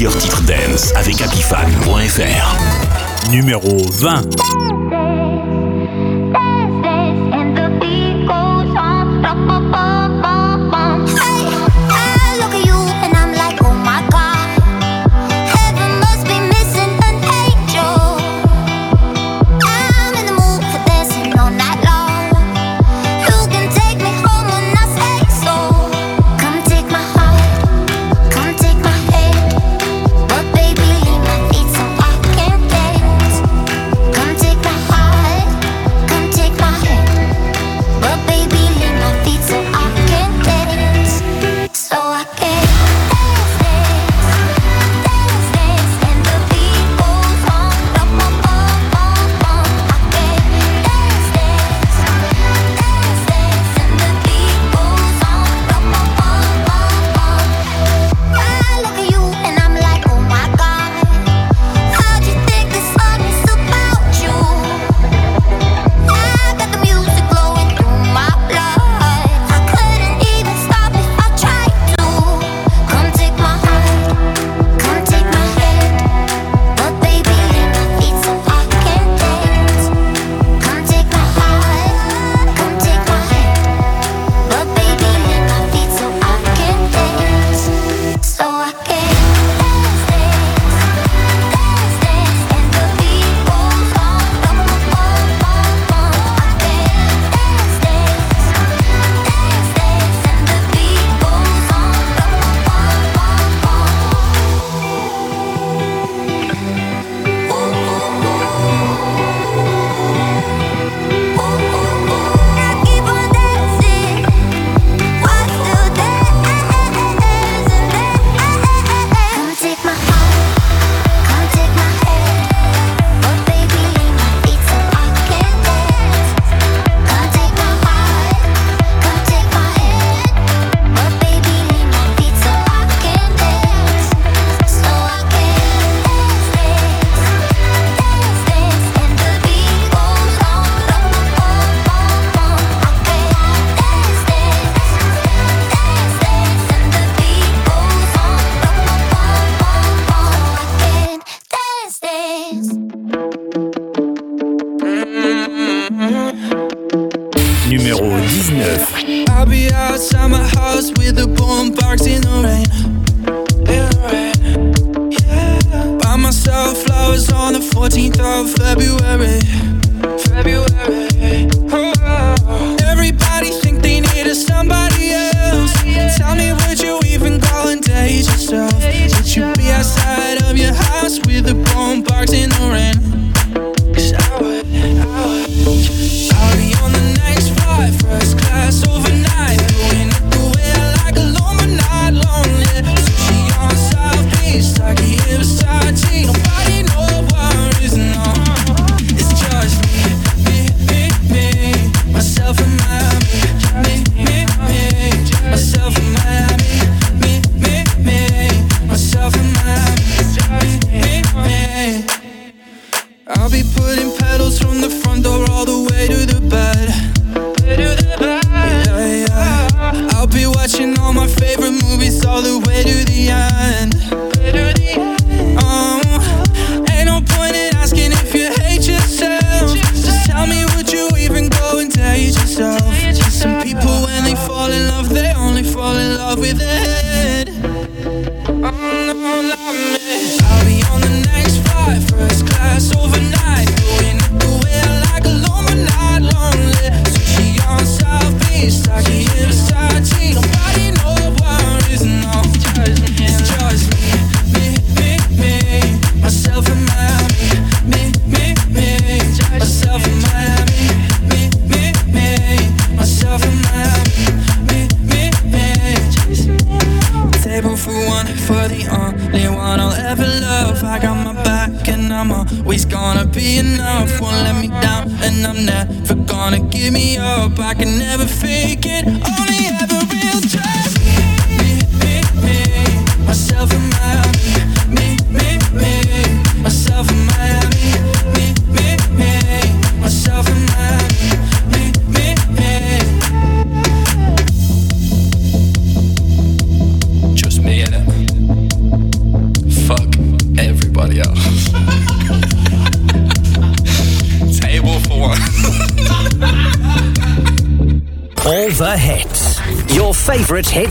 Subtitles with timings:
[0.00, 2.56] meilleurs titres dance avec apifan.fr.
[3.30, 5.59] Numéro 20.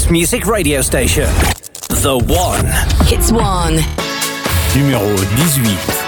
[0.09, 1.27] Favorite music radio station.
[1.89, 2.65] The One.
[3.07, 3.79] Hits One.
[4.75, 5.05] Numéro
[5.37, 5.98] 18.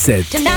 [0.00, 0.49] 7.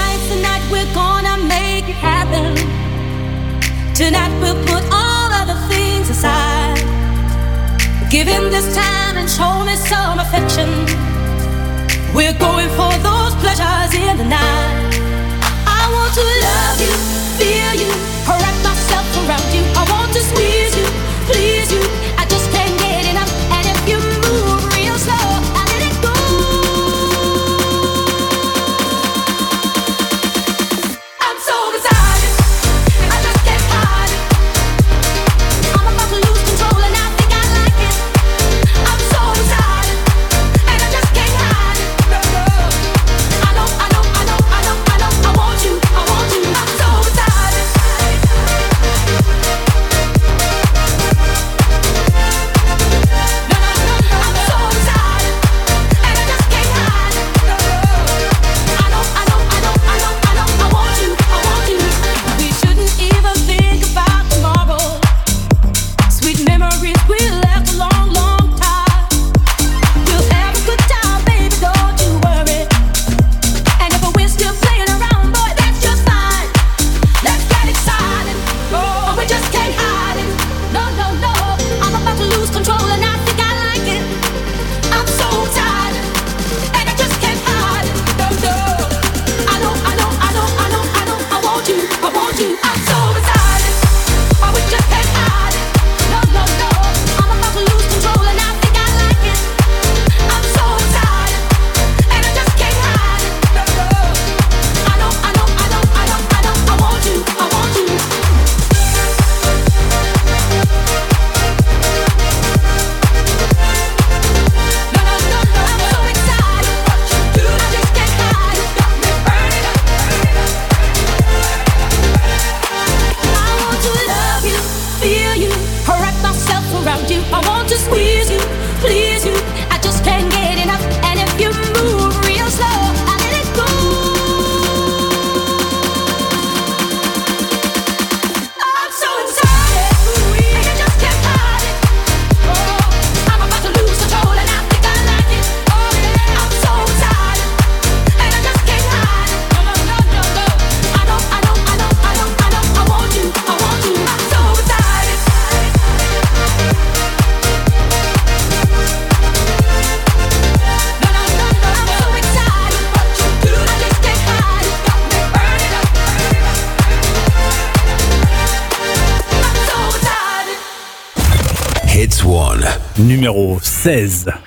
[173.83, 174.42] 16.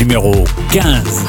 [0.00, 1.26] Numéro 15.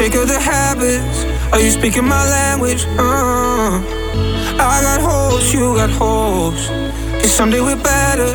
[0.00, 1.24] Shake of the habits?
[1.52, 2.86] Are you speaking my language?
[2.96, 3.84] Uh,
[4.56, 6.68] I got holes, you got holes.
[7.20, 8.32] Cause someday we're better.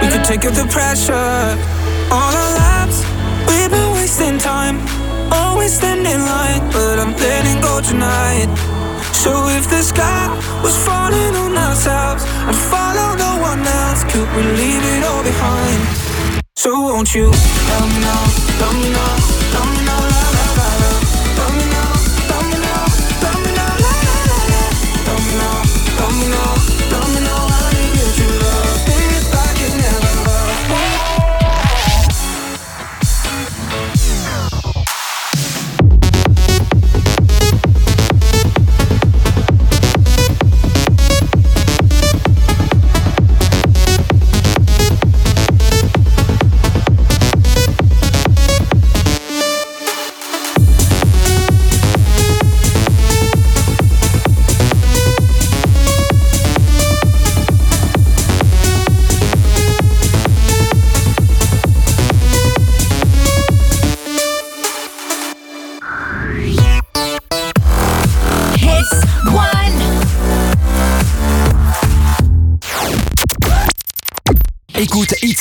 [0.00, 1.36] We could take up the pressure.
[2.14, 3.04] All our lives,
[3.48, 4.76] we've been wasting time.
[5.30, 8.48] Always standing in line, but I'm letting go tonight.
[9.12, 10.24] So if the sky
[10.64, 15.80] was falling on ourselves and follow no one else, could we leave it all behind?
[16.56, 17.26] So won't you
[17.70, 18.22] love me now,
[18.62, 19.14] love me now,
[19.52, 19.83] love me now,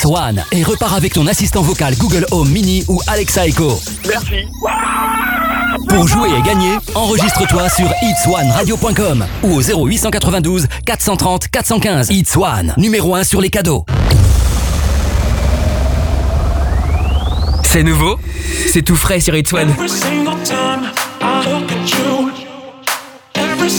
[0.06, 3.80] One et repars avec ton assistant vocal Google Home Mini ou Alexa Echo.
[4.08, 4.48] Merci.
[5.89, 12.10] Pour jouer et gagner, enregistre-toi sur hitsoneradio.com ou au 0892 430 415.
[12.12, 13.86] Hits One, numéro 1 sur les cadeaux.
[17.63, 18.20] C'est nouveau,
[18.72, 19.74] c'est tout frais sur It's One.
[23.36, 23.70] Every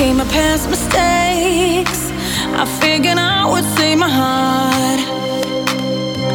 [0.00, 2.10] replicate my past mistakes.
[2.56, 5.00] I figured I would save my heart.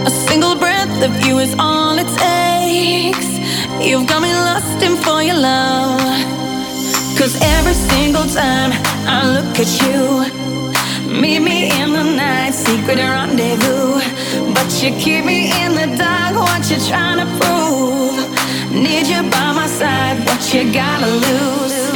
[0.05, 3.29] A single breath of you is all it takes.
[3.81, 5.99] You've got me lusting for your love.
[7.17, 8.71] Cause every single time
[9.07, 9.99] I look at you,
[11.21, 13.99] meet me in the night, secret rendezvous.
[14.53, 18.17] But you keep me in the dark, what you trying to prove?
[18.71, 21.94] Need you by my side, what you gotta lose?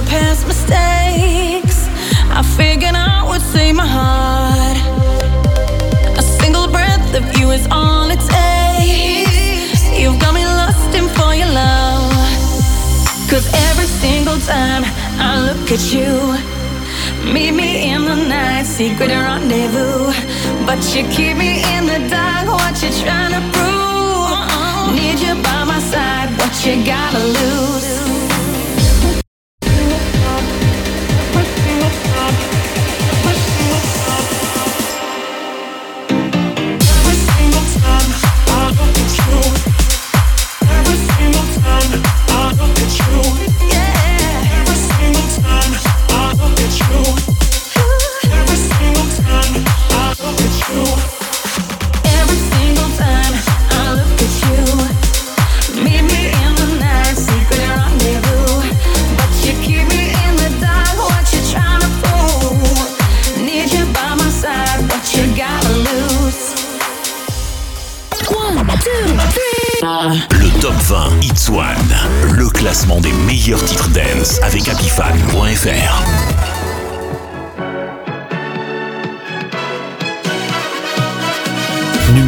[0.00, 1.88] My past mistakes.
[2.30, 4.29] I figured I would save my heart.
[14.50, 14.82] Time
[15.28, 16.10] I look at you.
[17.32, 20.10] Meet me in the night, secret rendezvous.
[20.66, 24.38] But you keep me in the dark, what you trying to prove?
[24.96, 28.09] Need you by my side, what you gotta lose?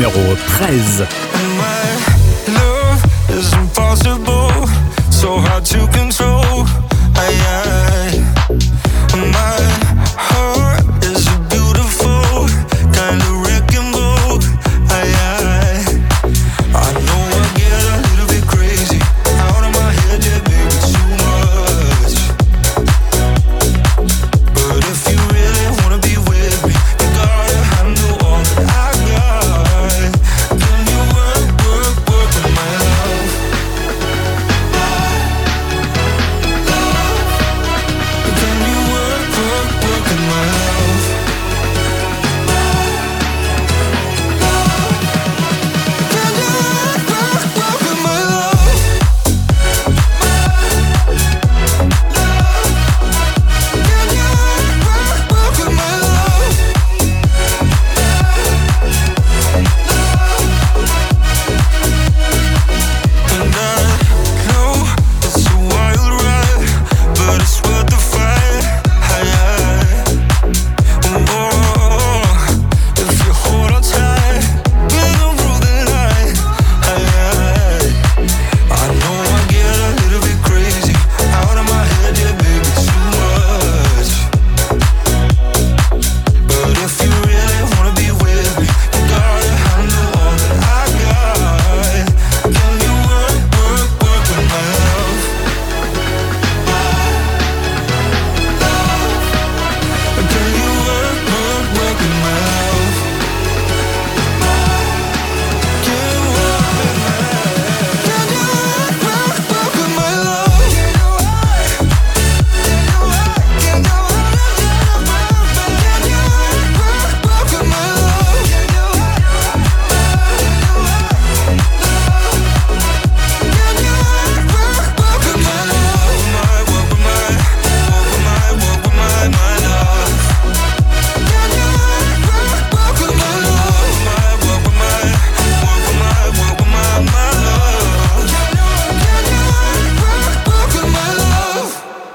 [0.02, 1.06] Numéro 13.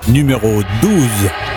[0.08, 1.57] Numéro 12.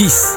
[0.00, 0.29] 10.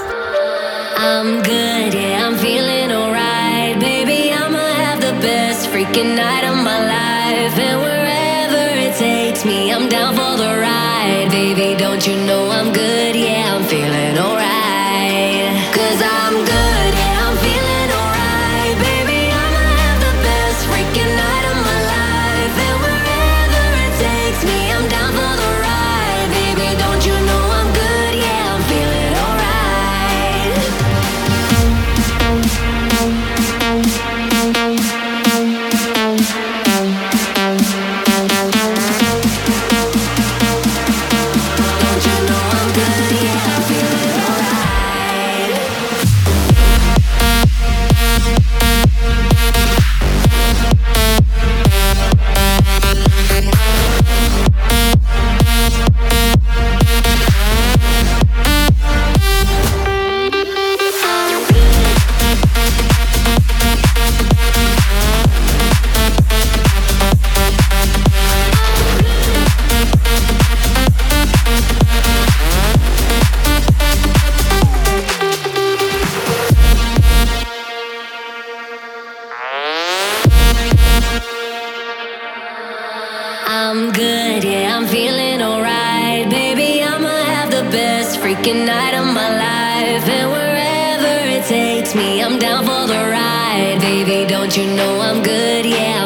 [94.44, 96.03] Don't you know I'm good, yeah,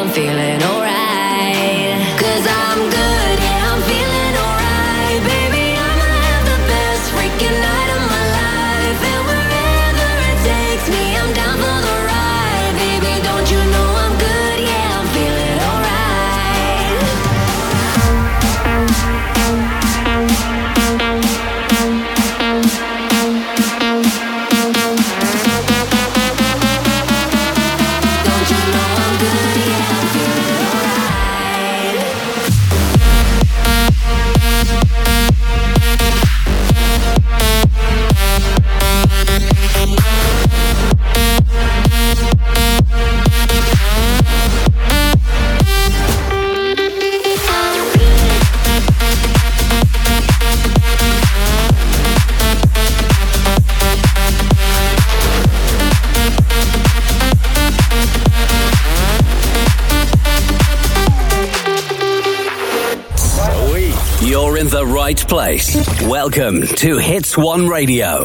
[65.28, 65.76] place.
[66.02, 68.24] Welcome to Hits One Radio.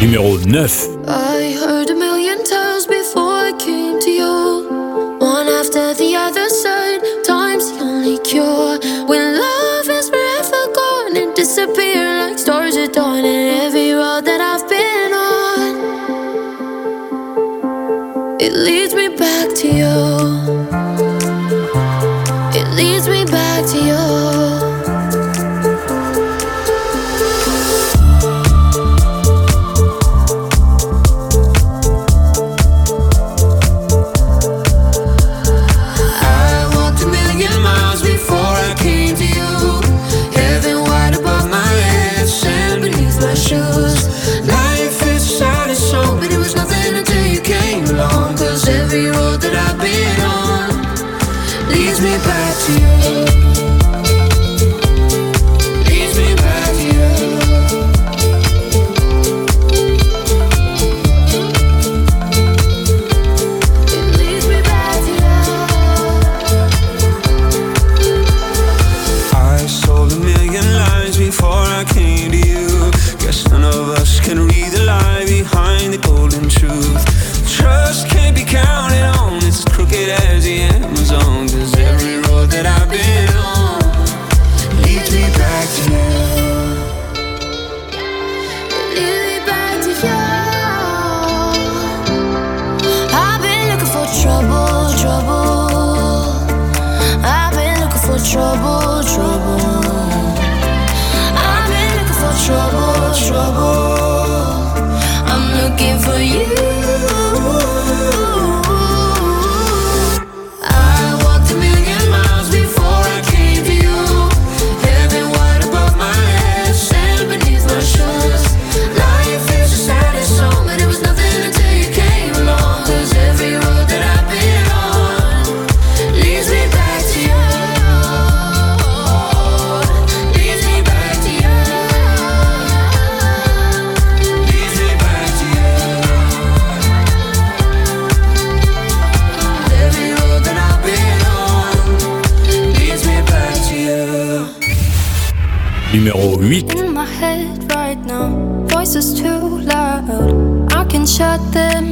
[0.00, 0.95] Numéro 9.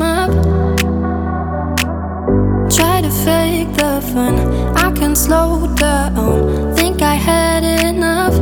[0.05, 0.31] up.
[2.77, 4.35] Try to fake the fun,
[4.77, 6.75] I can slow down.
[6.77, 8.35] Think I had enough.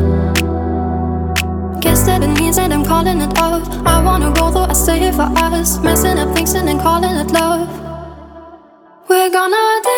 [1.83, 3.65] Guess that it means that I'm calling it off.
[3.87, 7.17] I wanna go though I stay here for us, messing up things and then calling
[7.23, 7.69] it love.
[9.09, 9.92] We're gonna.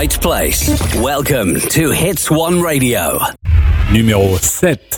[0.00, 0.66] right place.
[0.96, 3.18] Welcome to Hits One Radio.
[3.92, 4.89] Numéro 7.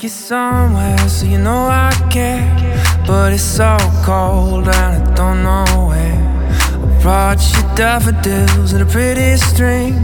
[0.00, 2.48] take you somewhere so you know I care.
[3.06, 6.20] But it's so cold and I don't know where.
[6.72, 9.94] I brought you daffodils in a pretty string,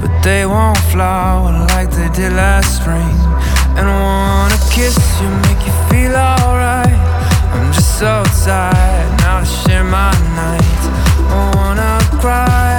[0.00, 3.16] but they won't flower like they did last spring.
[3.76, 6.98] And I wanna kiss you, make you feel alright.
[7.54, 10.80] I'm just so tired now to share my night.
[11.30, 12.75] I wanna cry.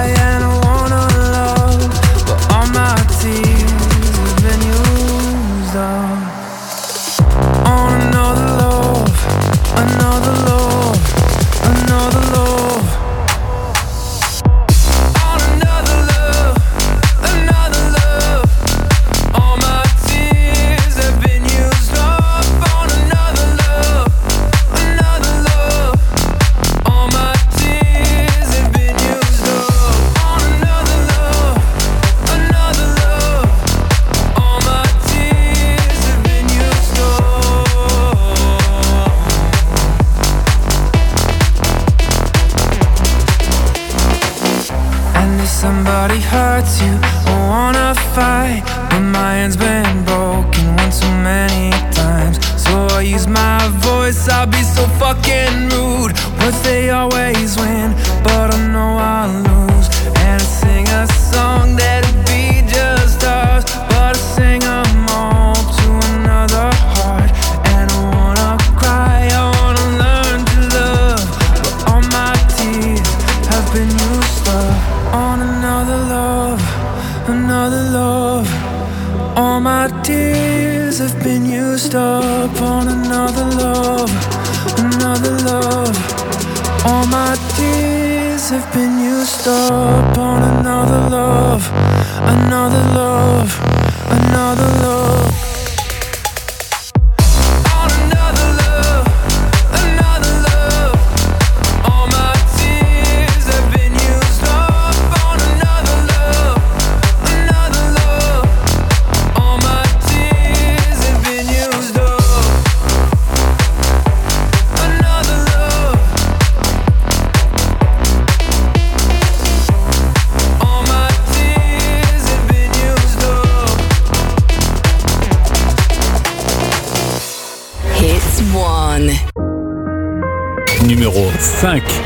[131.60, 131.97] 5.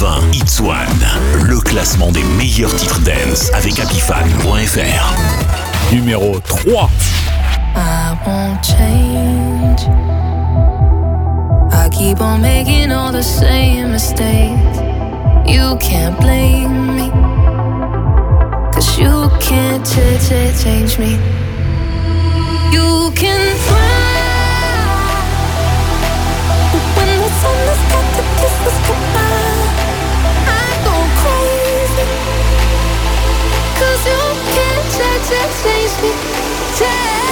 [0.00, 0.76] It's One,
[1.48, 5.16] le classement des meilleurs titres dance avec Apifan.fr.
[5.92, 6.88] Numéro 3.
[7.74, 9.88] I won't change.
[11.72, 14.78] I keep on making all the same mistakes.
[15.44, 17.10] You can't blame me.
[18.72, 21.18] Cause you can't change me.
[22.70, 23.78] You can fly.
[26.94, 29.47] When the sun has got to kiss us goodbye.
[35.28, 36.10] Texas takes me.
[36.78, 37.27] Texas.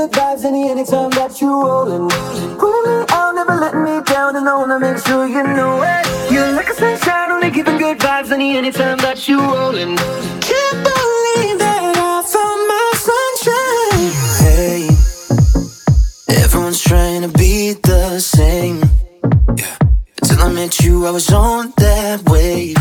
[0.00, 2.08] good vibes any anytime that you rollin'.
[2.58, 6.32] Pull me out, never let me down, and I wanna make sure you know it.
[6.32, 9.96] You're like a sunshine, only giving good vibes any anytime that you rollin'.
[10.48, 11.82] Can't believe that
[12.12, 14.06] I found my sunshine.
[14.44, 14.80] Hey,
[16.44, 18.78] everyone's trying to be the same.
[19.60, 19.76] Yeah.
[20.22, 22.78] Until I met you, I was on that wave.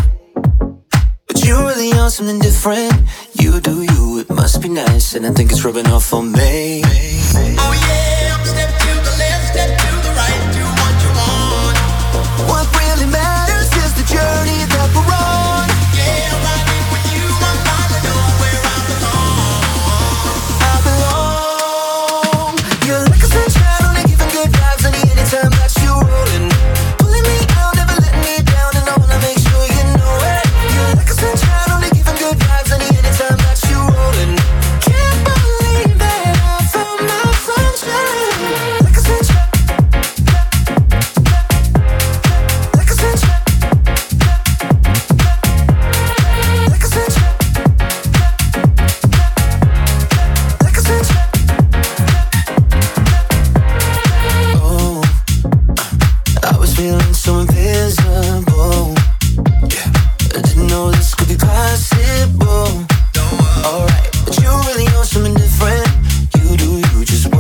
[1.28, 2.93] But you really are something different.
[3.39, 6.81] You do you, it must be nice, and I think it's rubbing off on me.
[6.83, 8.09] Oh yeah.